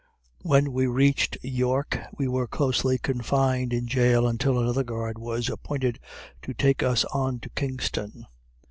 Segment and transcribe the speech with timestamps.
[0.41, 5.99] When we reached York, we were closely confined in jail until another guard was appointed
[6.41, 8.25] to take us on to Kingston.